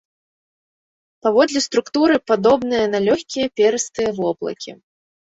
Паводле 1.25 1.59
структуры 1.65 2.15
падобныя 2.29 2.85
на 2.93 3.01
лёгкія 3.09 3.47
перыстыя 3.61 4.09
воблакі. 4.21 4.71